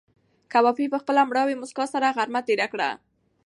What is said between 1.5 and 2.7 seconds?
موسکا سره غرمه تېره